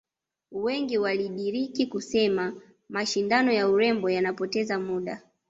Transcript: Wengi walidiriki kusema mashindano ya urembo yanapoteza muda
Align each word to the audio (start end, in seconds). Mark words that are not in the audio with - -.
Wengi 0.51 0.97
walidiriki 0.97 1.85
kusema 1.87 2.53
mashindano 2.89 3.51
ya 3.51 3.67
urembo 3.69 4.09
yanapoteza 4.09 4.79
muda 4.79 5.21